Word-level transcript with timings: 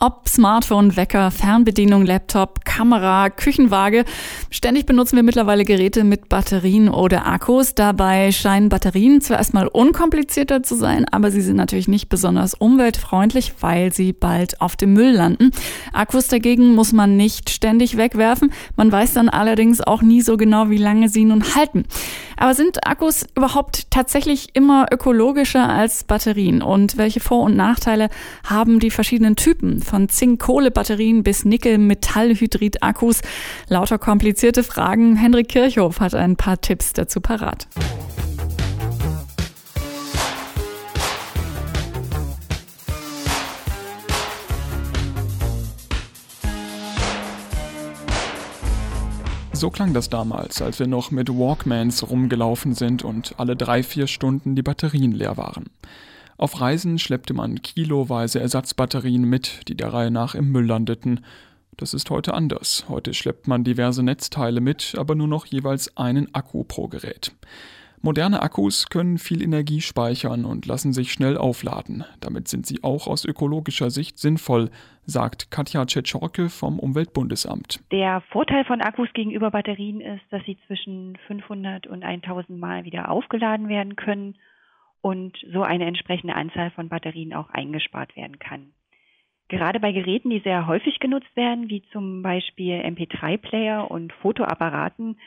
Ob 0.00 0.28
Smartphone, 0.28 0.96
Wecker, 0.96 1.30
Fernbedienung, 1.30 2.04
Laptop, 2.04 2.64
Kamera, 2.64 3.30
Küchenwaage. 3.30 4.04
Ständig 4.50 4.86
benutzen 4.86 5.16
wir 5.16 5.22
mittlerweile 5.22 5.64
Geräte 5.64 6.04
mit 6.04 6.28
Batterien 6.28 6.88
oder 6.88 7.26
Akkus. 7.26 7.74
Dabei 7.74 8.32
scheinen 8.32 8.68
Batterien 8.68 9.20
zwar 9.20 9.38
erstmal 9.38 9.66
unkomplizierter 9.66 10.62
zu 10.62 10.74
sein, 10.74 11.06
aber 11.10 11.30
sie 11.30 11.40
sind 11.40 11.56
natürlich 11.56 11.88
nicht 11.88 12.08
besonders 12.08 12.54
umweltfreundlich, 12.54 13.54
weil 13.60 13.92
sie 13.92 14.12
bald 14.12 14.60
auf 14.60 14.76
dem 14.76 14.92
Müll 14.92 15.12
landen. 15.12 15.50
Akkus 15.92 16.28
dagegen 16.28 16.74
muss 16.74 16.92
man 16.92 17.16
nicht 17.16 17.50
ständig 17.50 17.96
wegwerfen. 17.96 18.52
Man 18.76 18.92
weiß 18.92 19.14
dann 19.14 19.28
allerdings 19.28 19.80
auch 19.80 20.02
nie 20.02 20.20
so 20.20 20.36
genau, 20.36 20.70
wie 20.70 20.78
lange 20.78 21.08
sie 21.08 21.24
nun 21.24 21.42
halten. 21.54 21.84
Aber 22.36 22.54
sind 22.54 22.86
Akkus 22.86 23.24
überhaupt 23.34 23.90
tatsächlich 23.90 24.54
immer 24.54 24.86
ökologischer 24.92 25.68
als 25.68 26.04
Batterien? 26.04 26.62
Und 26.62 26.96
welche 26.96 27.20
Vor- 27.20 27.44
und 27.44 27.56
Nachteile 27.56 28.08
haben 28.44 28.78
die 28.78 28.90
verschiedenen 28.90 29.36
Typen 29.36 29.82
von 29.82 30.08
Zink-Kohle-Batterien 30.08 31.22
bis 31.22 31.44
Nickel-Metallhydrid-Akkus? 31.44 33.22
Lauter 33.68 33.98
komplizierte 33.98 34.62
Fragen. 34.62 35.16
Henrik 35.16 35.48
Kirchhoff 35.48 36.00
hat 36.00 36.14
ein 36.14 36.36
paar 36.36 36.60
Tipps 36.60 36.92
dazu 36.92 37.20
parat. 37.20 37.66
So 49.56 49.70
klang 49.70 49.94
das 49.94 50.10
damals, 50.10 50.60
als 50.60 50.78
wir 50.80 50.86
noch 50.86 51.10
mit 51.10 51.30
Walkmans 51.30 52.10
rumgelaufen 52.10 52.74
sind 52.74 53.02
und 53.02 53.36
alle 53.38 53.56
drei, 53.56 53.82
vier 53.82 54.06
Stunden 54.06 54.54
die 54.54 54.62
Batterien 54.62 55.12
leer 55.12 55.38
waren. 55.38 55.70
Auf 56.36 56.60
Reisen 56.60 56.98
schleppte 56.98 57.32
man 57.32 57.62
kiloweise 57.62 58.38
Ersatzbatterien 58.38 59.24
mit, 59.24 59.66
die 59.68 59.74
der 59.74 59.94
Reihe 59.94 60.10
nach 60.10 60.34
im 60.34 60.52
Müll 60.52 60.66
landeten. 60.66 61.24
Das 61.78 61.94
ist 61.94 62.10
heute 62.10 62.34
anders. 62.34 62.84
Heute 62.90 63.14
schleppt 63.14 63.48
man 63.48 63.64
diverse 63.64 64.02
Netzteile 64.02 64.60
mit, 64.60 64.94
aber 64.98 65.14
nur 65.14 65.28
noch 65.28 65.46
jeweils 65.46 65.96
einen 65.96 66.34
Akku 66.34 66.62
pro 66.62 66.88
Gerät. 66.88 67.32
Moderne 68.02 68.42
Akkus 68.42 68.88
können 68.88 69.18
viel 69.18 69.42
Energie 69.42 69.80
speichern 69.80 70.44
und 70.44 70.66
lassen 70.66 70.92
sich 70.92 71.12
schnell 71.12 71.36
aufladen. 71.36 72.04
Damit 72.20 72.48
sind 72.48 72.66
sie 72.66 72.82
auch 72.82 73.06
aus 73.06 73.24
ökologischer 73.24 73.90
Sicht 73.90 74.18
sinnvoll, 74.18 74.70
sagt 75.04 75.50
Katja 75.50 75.86
Tschetschorke 75.86 76.48
vom 76.48 76.78
Umweltbundesamt. 76.78 77.80
Der 77.90 78.22
Vorteil 78.32 78.64
von 78.64 78.80
Akkus 78.80 79.08
gegenüber 79.14 79.50
Batterien 79.50 80.00
ist, 80.00 80.22
dass 80.30 80.44
sie 80.44 80.58
zwischen 80.66 81.16
500 81.26 81.86
und 81.86 82.02
1000 82.02 82.58
Mal 82.58 82.84
wieder 82.84 83.10
aufgeladen 83.10 83.68
werden 83.68 83.96
können 83.96 84.36
und 85.00 85.36
so 85.52 85.62
eine 85.62 85.86
entsprechende 85.86 86.34
Anzahl 86.34 86.70
von 86.72 86.88
Batterien 86.88 87.32
auch 87.34 87.50
eingespart 87.50 88.16
werden 88.16 88.38
kann. 88.38 88.72
Gerade 89.48 89.78
bei 89.78 89.92
Geräten, 89.92 90.30
die 90.30 90.40
sehr 90.40 90.66
häufig 90.66 90.98
genutzt 90.98 91.34
werden, 91.36 91.68
wie 91.68 91.82
zum 91.92 92.22
Beispiel 92.22 92.80
MP3-Player 92.80 93.88
und 93.88 94.12
Fotoapparaten, 94.14 95.18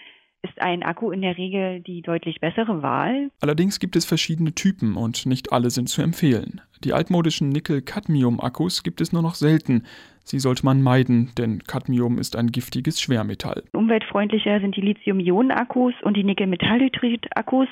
ist 0.43 0.59
ein 0.61 0.83
Akku 0.83 1.11
in 1.11 1.21
der 1.21 1.37
Regel 1.37 1.81
die 1.81 2.01
deutlich 2.01 2.39
bessere 2.39 2.81
Wahl. 2.81 3.29
Allerdings 3.41 3.79
gibt 3.79 3.95
es 3.95 4.05
verschiedene 4.05 4.53
Typen 4.53 4.95
und 4.95 5.25
nicht 5.25 5.51
alle 5.51 5.69
sind 5.69 5.89
zu 5.89 6.01
empfehlen. 6.01 6.61
Die 6.83 6.93
altmodischen 6.93 7.49
Nickel-Cadmium-Akkus 7.49 8.83
gibt 8.83 9.01
es 9.01 9.11
nur 9.11 9.21
noch 9.21 9.35
selten. 9.35 9.85
Sie 10.23 10.39
sollte 10.39 10.63
man 10.63 10.81
meiden, 10.81 11.31
denn 11.37 11.63
Cadmium 11.63 12.19
ist 12.19 12.35
ein 12.35 12.51
giftiges 12.51 13.01
Schwermetall. 13.01 13.63
Umweltfreundlicher 13.73 14.61
sind 14.61 14.75
die 14.75 14.81
Lithium-Ionen-Akkus 14.81 15.93
und 16.03 16.15
die 16.15 16.23
Nickel-Metallhydrid-Akkus. 16.23 17.67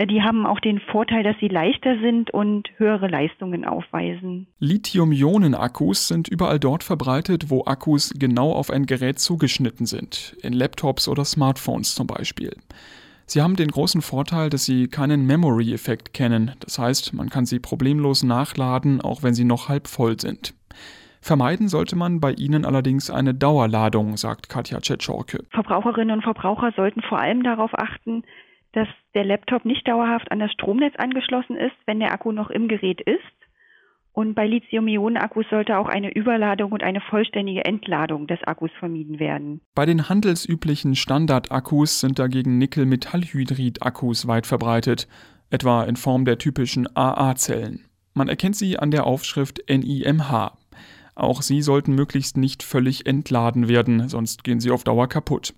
Äh, 0.00 0.06
die 0.06 0.22
haben 0.22 0.46
auch 0.46 0.60
den 0.60 0.80
Vorteil, 0.80 1.22
dass 1.22 1.36
sie 1.40 1.48
leichter 1.48 1.98
sind 2.00 2.30
und 2.30 2.68
höhere 2.76 3.06
Leistungen 3.06 3.64
aufweisen. 3.64 4.46
Lithium-Ionen-Akkus 4.58 6.08
sind 6.08 6.26
überall 6.28 6.58
dort 6.58 6.82
verbreitet, 6.82 7.50
wo 7.50 7.64
Akkus 7.66 8.14
genau 8.18 8.52
auf 8.52 8.70
ein 8.70 8.86
Gerät 8.86 9.18
zugeschnitten 9.18 9.86
sind, 9.86 10.36
in 10.42 10.54
Laptops 10.54 11.06
oder 11.06 11.24
Smartphones 11.24 11.94
zum 11.94 12.06
Beispiel. 12.06 12.56
Sie 13.26 13.42
haben 13.42 13.54
den 13.54 13.68
großen 13.68 14.00
Vorteil, 14.00 14.50
dass 14.50 14.64
sie 14.64 14.88
keinen 14.88 15.26
Memory-Effekt 15.26 16.14
kennen, 16.14 16.52
das 16.60 16.78
heißt, 16.78 17.12
man 17.12 17.28
kann 17.28 17.46
sie 17.46 17.60
problemlos 17.60 18.24
nachladen, 18.24 19.00
auch 19.00 19.22
wenn 19.22 19.34
sie 19.34 19.44
noch 19.44 19.68
halb 19.68 19.86
voll 19.86 20.18
sind. 20.18 20.54
Vermeiden 21.20 21.68
sollte 21.68 21.96
man 21.96 22.18
bei 22.18 22.32
ihnen 22.32 22.64
allerdings 22.64 23.10
eine 23.10 23.34
Dauerladung, 23.34 24.16
sagt 24.16 24.48
Katja 24.48 24.80
Tschetschorke. 24.80 25.44
Verbraucherinnen 25.50 26.16
und 26.16 26.22
Verbraucher 26.22 26.72
sollten 26.74 27.02
vor 27.02 27.20
allem 27.20 27.42
darauf 27.42 27.70
achten, 27.74 28.24
dass 28.72 28.88
der 29.14 29.24
Laptop 29.24 29.64
nicht 29.64 29.86
dauerhaft 29.86 30.30
an 30.30 30.38
das 30.38 30.52
Stromnetz 30.52 30.94
angeschlossen 30.96 31.56
ist, 31.56 31.76
wenn 31.86 32.00
der 32.00 32.12
Akku 32.12 32.32
noch 32.32 32.50
im 32.50 32.68
Gerät 32.68 33.00
ist. 33.00 33.20
Und 34.12 34.34
bei 34.34 34.46
Lithium-Ionen-Akkus 34.46 35.46
sollte 35.50 35.78
auch 35.78 35.88
eine 35.88 36.12
Überladung 36.12 36.72
und 36.72 36.82
eine 36.82 37.00
vollständige 37.00 37.64
Entladung 37.64 38.26
des 38.26 38.42
Akkus 38.42 38.70
vermieden 38.78 39.20
werden. 39.20 39.60
Bei 39.74 39.86
den 39.86 40.08
handelsüblichen 40.08 40.96
Standard-Akkus 40.96 42.00
sind 42.00 42.18
dagegen 42.18 42.58
Nickel-Metallhydrid-Akkus 42.58 44.26
weit 44.26 44.46
verbreitet, 44.46 45.06
etwa 45.50 45.84
in 45.84 45.96
Form 45.96 46.24
der 46.24 46.38
typischen 46.38 46.88
AA-Zellen. 46.96 47.86
Man 48.14 48.28
erkennt 48.28 48.56
sie 48.56 48.78
an 48.78 48.90
der 48.90 49.06
Aufschrift 49.06 49.62
NIMH. 49.68 50.56
Auch 51.14 51.42
sie 51.42 51.62
sollten 51.62 51.94
möglichst 51.94 52.36
nicht 52.36 52.62
völlig 52.62 53.06
entladen 53.06 53.68
werden, 53.68 54.08
sonst 54.08 54.42
gehen 54.42 54.60
sie 54.60 54.70
auf 54.70 54.84
Dauer 54.84 55.08
kaputt. 55.08 55.54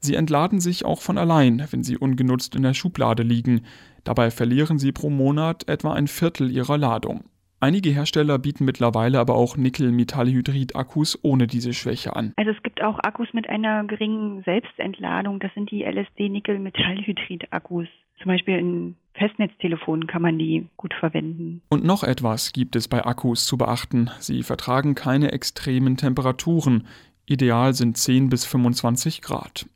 Sie 0.00 0.14
entladen 0.14 0.60
sich 0.60 0.84
auch 0.84 1.00
von 1.00 1.18
allein, 1.18 1.66
wenn 1.70 1.82
sie 1.82 1.96
ungenutzt 1.96 2.54
in 2.54 2.62
der 2.62 2.74
Schublade 2.74 3.22
liegen. 3.22 3.62
Dabei 4.04 4.30
verlieren 4.30 4.78
sie 4.78 4.92
pro 4.92 5.10
Monat 5.10 5.68
etwa 5.68 5.92
ein 5.92 6.06
Viertel 6.06 6.50
ihrer 6.50 6.78
Ladung. 6.78 7.24
Einige 7.60 7.90
Hersteller 7.90 8.38
bieten 8.38 8.64
mittlerweile 8.64 9.18
aber 9.18 9.34
auch 9.34 9.56
Nickel-Metallhydrid-Akkus 9.56 11.18
ohne 11.22 11.48
diese 11.48 11.72
Schwäche 11.72 12.14
an. 12.14 12.32
Also 12.36 12.52
es 12.52 12.62
gibt 12.62 12.80
auch 12.82 13.00
Akkus 13.00 13.26
mit 13.32 13.48
einer 13.48 13.82
geringen 13.84 14.44
Selbstentladung. 14.44 15.40
Das 15.40 15.52
sind 15.54 15.72
die 15.72 15.82
LSD-Nickel-Metallhydrid-Akkus. 15.82 17.88
Zum 18.22 18.26
Beispiel 18.26 18.58
in 18.58 18.94
Festnetztelefonen 19.14 20.06
kann 20.06 20.22
man 20.22 20.38
die 20.38 20.68
gut 20.76 20.94
verwenden. 20.94 21.62
Und 21.68 21.84
noch 21.84 22.04
etwas 22.04 22.52
gibt 22.52 22.76
es 22.76 22.86
bei 22.86 23.04
Akkus 23.04 23.46
zu 23.46 23.58
beachten. 23.58 24.10
Sie 24.20 24.44
vertragen 24.44 24.94
keine 24.94 25.32
extremen 25.32 25.96
Temperaturen. 25.96 26.86
Ideal 27.26 27.74
sind 27.74 27.96
10 27.96 28.28
bis 28.28 28.44
25 28.44 29.20
Grad. 29.20 29.66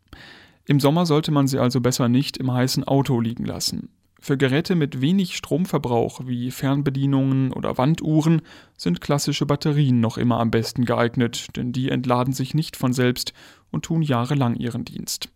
Im 0.73 0.81
Sommer 0.81 1.05
sollte 1.05 1.33
man 1.33 1.47
sie 1.47 1.59
also 1.59 1.83
besser 1.83 2.09
nicht 2.09 2.39
im 2.39 2.51
heißen 2.51 2.85
Auto 2.85 3.21
liegen 3.21 3.45
lassen. 3.45 3.91
Für 4.19 4.39
Geräte 4.39 4.75
mit 4.75 5.03
wenig 5.03 5.37
Stromverbrauch 5.37 6.23
wie 6.25 6.51
Fernbedienungen 6.51 7.53
oder 7.53 7.77
Wanduhren 7.77 8.41
sind 8.79 9.03
klassische 9.03 9.45
Batterien 9.45 10.01
noch 10.01 10.17
immer 10.17 10.41
am 10.41 10.51
besten 10.51 10.87
geeignet, 10.87 11.59
denn 11.59 11.73
die 11.73 11.91
entladen 11.91 12.33
sich 12.33 12.55
nicht 12.55 12.77
von 12.77 12.95
selbst 12.95 13.35
und 13.71 13.85
tun 13.85 14.01
jahrelang 14.01 14.55
ihren 14.57 14.87
Dienst. 14.87 15.31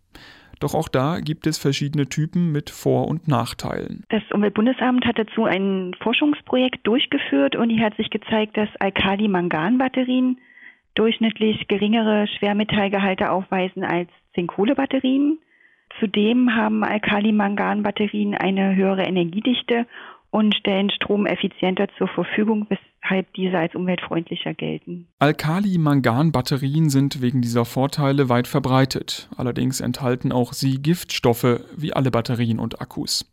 Doch 0.58 0.74
auch 0.74 0.88
da 0.88 1.20
gibt 1.20 1.46
es 1.46 1.58
verschiedene 1.58 2.08
Typen 2.08 2.50
mit 2.50 2.70
Vor- 2.70 3.06
und 3.06 3.28
Nachteilen. 3.28 4.04
Das 4.08 4.22
Umweltbundesamt 4.32 5.04
hat 5.04 5.18
dazu 5.18 5.44
ein 5.44 5.92
Forschungsprojekt 6.00 6.86
durchgeführt 6.86 7.56
und 7.56 7.68
hier 7.68 7.84
hat 7.84 7.96
sich 7.98 8.08
gezeigt, 8.08 8.56
dass 8.56 8.70
Alkali-Mangan-Batterien 8.80 10.38
durchschnittlich 10.98 11.68
geringere 11.68 12.26
Schwermetallgehalte 12.26 13.30
aufweisen 13.30 13.84
als 13.84 14.08
Zinkkohlebatterien. 14.34 15.38
Zudem 16.00 16.54
haben 16.54 16.84
Alkali-Mangan-Batterien 16.84 18.34
eine 18.34 18.74
höhere 18.74 19.04
Energiedichte 19.04 19.86
und 20.30 20.54
stellen 20.54 20.90
Strom 20.90 21.24
effizienter 21.24 21.86
zur 21.96 22.08
Verfügung, 22.08 22.66
weshalb 22.68 23.32
diese 23.34 23.56
als 23.56 23.74
umweltfreundlicher 23.74 24.52
gelten. 24.52 25.06
Alkali-Mangan-Batterien 25.18 26.90
sind 26.90 27.22
wegen 27.22 27.40
dieser 27.40 27.64
Vorteile 27.64 28.28
weit 28.28 28.46
verbreitet. 28.46 29.30
Allerdings 29.36 29.80
enthalten 29.80 30.32
auch 30.32 30.52
sie 30.52 30.82
Giftstoffe, 30.82 31.60
wie 31.76 31.92
alle 31.92 32.10
Batterien 32.10 32.58
und 32.58 32.80
Akkus. 32.80 33.30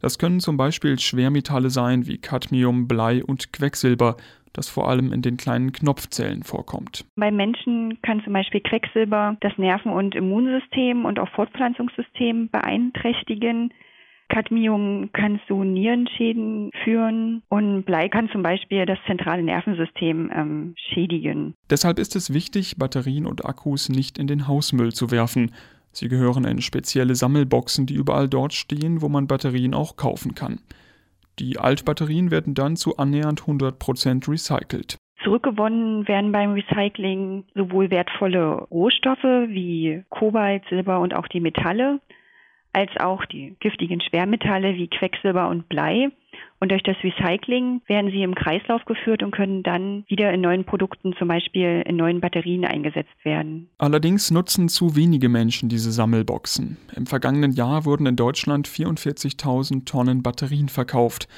Das 0.00 0.18
können 0.18 0.40
zum 0.40 0.56
Beispiel 0.56 0.98
Schwermetalle 0.98 1.70
sein 1.70 2.06
wie 2.06 2.18
Cadmium, 2.18 2.86
Blei 2.86 3.24
und 3.24 3.52
Quecksilber, 3.52 4.16
das 4.52 4.68
vor 4.68 4.88
allem 4.88 5.12
in 5.12 5.22
den 5.22 5.36
kleinen 5.36 5.72
Knopfzellen 5.72 6.42
vorkommt. 6.42 7.04
Bei 7.16 7.30
Menschen 7.30 8.00
kann 8.02 8.22
zum 8.24 8.32
Beispiel 8.32 8.60
Quecksilber 8.60 9.36
das 9.40 9.56
Nerven- 9.58 9.92
und 9.92 10.14
Immunsystem 10.14 11.04
und 11.04 11.18
auch 11.18 11.28
Fortpflanzungssystem 11.30 12.50
beeinträchtigen. 12.50 13.72
Cadmium 14.28 15.10
kann 15.12 15.40
zu 15.48 15.64
Nierenschäden 15.64 16.70
führen 16.84 17.42
und 17.48 17.84
Blei 17.84 18.08
kann 18.08 18.28
zum 18.28 18.42
Beispiel 18.42 18.84
das 18.84 18.98
zentrale 19.06 19.42
Nervensystem 19.42 20.30
ähm, 20.34 20.74
schädigen. 20.76 21.54
Deshalb 21.70 21.98
ist 21.98 22.14
es 22.14 22.32
wichtig, 22.32 22.76
Batterien 22.76 23.26
und 23.26 23.46
Akkus 23.46 23.88
nicht 23.88 24.18
in 24.18 24.26
den 24.26 24.46
Hausmüll 24.46 24.92
zu 24.92 25.10
werfen. 25.10 25.52
Sie 25.92 26.08
gehören 26.08 26.44
in 26.44 26.60
spezielle 26.60 27.14
Sammelboxen, 27.14 27.86
die 27.86 27.94
überall 27.94 28.28
dort 28.28 28.52
stehen, 28.52 29.00
wo 29.00 29.08
man 29.08 29.26
Batterien 29.26 29.72
auch 29.72 29.96
kaufen 29.96 30.34
kann. 30.34 30.60
Die 31.38 31.58
Altbatterien 31.58 32.30
werden 32.30 32.54
dann 32.54 32.76
zu 32.76 32.96
annähernd 32.96 33.42
100% 33.42 34.28
recycelt. 34.28 34.98
Zurückgewonnen 35.22 36.06
werden 36.08 36.32
beim 36.32 36.52
Recycling 36.52 37.44
sowohl 37.54 37.90
wertvolle 37.90 38.66
Rohstoffe 38.70 39.22
wie 39.22 40.04
Kobalt, 40.10 40.62
Silber 40.68 41.00
und 41.00 41.14
auch 41.14 41.28
die 41.28 41.40
Metalle, 41.40 42.00
als 42.72 42.90
auch 42.98 43.24
die 43.24 43.56
giftigen 43.60 44.00
Schwermetalle 44.00 44.74
wie 44.74 44.88
Quecksilber 44.88 45.48
und 45.48 45.68
Blei. 45.68 46.10
Und 46.60 46.72
durch 46.72 46.82
das 46.82 46.96
Recycling 47.02 47.82
werden 47.86 48.10
sie 48.10 48.22
im 48.22 48.34
Kreislauf 48.34 48.84
geführt 48.84 49.22
und 49.22 49.30
können 49.30 49.62
dann 49.62 50.04
wieder 50.08 50.32
in 50.32 50.40
neuen 50.40 50.64
Produkten, 50.64 51.14
zum 51.16 51.28
Beispiel 51.28 51.82
in 51.86 51.96
neuen 51.96 52.20
Batterien 52.20 52.64
eingesetzt 52.64 53.24
werden. 53.24 53.68
Allerdings 53.78 54.30
nutzen 54.30 54.68
zu 54.68 54.96
wenige 54.96 55.28
Menschen 55.28 55.68
diese 55.68 55.92
Sammelboxen. 55.92 56.76
Im 56.96 57.06
vergangenen 57.06 57.52
Jahr 57.52 57.84
wurden 57.84 58.06
in 58.06 58.16
Deutschland 58.16 58.66
44.000 58.68 59.84
Tonnen 59.84 60.22
Batterien 60.22 60.68
verkauft. 60.68 61.28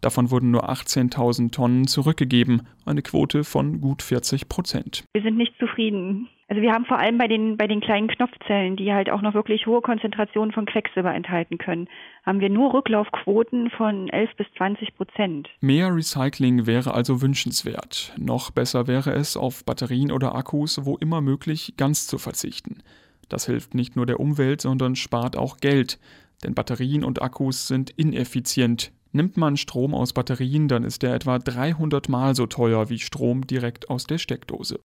Davon 0.00 0.30
wurden 0.30 0.50
nur 0.50 0.70
18.000 0.70 1.50
Tonnen 1.50 1.86
zurückgegeben, 1.86 2.62
eine 2.86 3.02
Quote 3.02 3.44
von 3.44 3.80
gut 3.80 4.02
40 4.02 4.48
Prozent. 4.48 5.04
Wir 5.12 5.22
sind 5.22 5.36
nicht 5.36 5.54
zufrieden. 5.58 6.28
Also 6.50 6.62
wir 6.62 6.72
haben 6.72 6.86
vor 6.86 6.98
allem 6.98 7.18
bei 7.18 7.28
den, 7.28 7.58
bei 7.58 7.66
den 7.66 7.80
kleinen 7.80 8.08
Knopfzellen, 8.08 8.76
die 8.76 8.92
halt 8.92 9.10
auch 9.10 9.20
noch 9.20 9.34
wirklich 9.34 9.66
hohe 9.66 9.82
Konzentrationen 9.82 10.50
von 10.52 10.64
Quecksilber 10.64 11.12
enthalten 11.12 11.58
können, 11.58 11.88
haben 12.24 12.40
wir 12.40 12.48
nur 12.48 12.72
Rücklaufquoten 12.72 13.68
von 13.70 14.08
11 14.08 14.30
bis 14.36 14.46
20 14.56 14.94
Prozent. 14.96 15.48
Mehr 15.60 15.94
Recycling 15.94 16.66
wäre 16.66 16.94
also 16.94 17.20
wünschenswert. 17.20 18.14
Noch 18.16 18.50
besser 18.50 18.86
wäre 18.86 19.10
es, 19.10 19.36
auf 19.36 19.62
Batterien 19.66 20.10
oder 20.10 20.34
Akkus, 20.34 20.86
wo 20.86 20.96
immer 20.96 21.20
möglich, 21.20 21.74
ganz 21.76 22.06
zu 22.06 22.16
verzichten. 22.16 22.82
Das 23.28 23.44
hilft 23.44 23.74
nicht 23.74 23.94
nur 23.94 24.06
der 24.06 24.18
Umwelt, 24.18 24.62
sondern 24.62 24.96
spart 24.96 25.36
auch 25.36 25.58
Geld. 25.58 25.98
Denn 26.44 26.54
Batterien 26.54 27.04
und 27.04 27.20
Akkus 27.20 27.68
sind 27.68 27.90
ineffizient, 27.90 28.92
Nimmt 29.12 29.36
man 29.36 29.56
Strom 29.56 29.94
aus 29.94 30.12
Batterien, 30.12 30.68
dann 30.68 30.84
ist 30.84 31.02
der 31.02 31.14
etwa 31.14 31.38
300 31.38 32.08
Mal 32.08 32.34
so 32.34 32.46
teuer 32.46 32.90
wie 32.90 32.98
Strom 32.98 33.46
direkt 33.46 33.88
aus 33.88 34.06
der 34.06 34.18
Steckdose. 34.18 34.80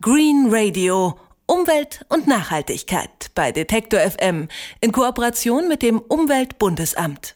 Green 0.00 0.46
Radio. 0.50 1.18
Umwelt 1.46 2.06
und 2.08 2.26
Nachhaltigkeit 2.26 3.30
bei 3.34 3.52
Detektor 3.52 4.00
FM 4.00 4.48
in 4.80 4.92
Kooperation 4.92 5.68
mit 5.68 5.82
dem 5.82 5.98
Umweltbundesamt. 5.98 7.34